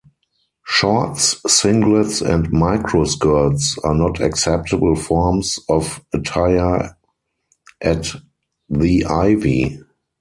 [0.65, 6.97] Shorts, singlets and micro-skirts are not acceptable forms of attire
[7.83, 8.07] at
[8.67, 9.79] The Ivy.